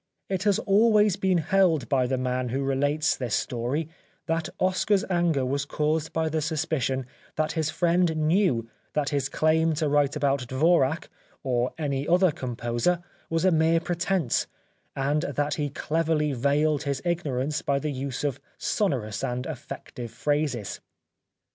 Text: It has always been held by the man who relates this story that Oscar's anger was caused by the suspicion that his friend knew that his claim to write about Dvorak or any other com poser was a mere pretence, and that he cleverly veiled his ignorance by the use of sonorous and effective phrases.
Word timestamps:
It 0.29 0.41
has 0.45 0.57
always 0.57 1.15
been 1.15 1.37
held 1.37 1.87
by 1.87 2.07
the 2.07 2.17
man 2.17 2.49
who 2.49 2.63
relates 2.63 3.15
this 3.15 3.35
story 3.35 3.87
that 4.25 4.49
Oscar's 4.59 5.05
anger 5.11 5.45
was 5.45 5.63
caused 5.63 6.11
by 6.11 6.27
the 6.27 6.41
suspicion 6.41 7.05
that 7.35 7.51
his 7.51 7.69
friend 7.69 8.17
knew 8.17 8.67
that 8.93 9.09
his 9.09 9.29
claim 9.29 9.73
to 9.75 9.87
write 9.87 10.15
about 10.15 10.47
Dvorak 10.47 11.07
or 11.43 11.71
any 11.77 12.07
other 12.07 12.31
com 12.31 12.55
poser 12.55 13.03
was 13.29 13.45
a 13.45 13.51
mere 13.51 13.79
pretence, 13.79 14.47
and 14.95 15.21
that 15.21 15.53
he 15.53 15.69
cleverly 15.69 16.33
veiled 16.33 16.81
his 16.81 17.03
ignorance 17.05 17.61
by 17.61 17.77
the 17.77 17.91
use 17.91 18.23
of 18.23 18.41
sonorous 18.57 19.23
and 19.23 19.45
effective 19.45 20.09
phrases. 20.09 20.79